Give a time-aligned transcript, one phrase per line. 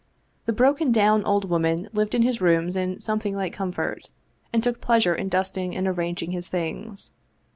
[0.47, 4.09] The broken down old woman lived in his rooms in some thing like comfort,
[4.51, 7.11] and took pleasure in dusting and arrang ing his things.